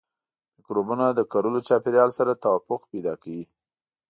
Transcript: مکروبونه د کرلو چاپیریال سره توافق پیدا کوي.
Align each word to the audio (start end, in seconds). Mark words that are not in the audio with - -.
مکروبونه 0.55 1.05
د 1.11 1.19
کرلو 1.31 1.59
چاپیریال 1.67 2.09
سره 2.19 2.39
توافق 2.43 2.81
پیدا 2.91 3.13
کوي. 3.23 3.43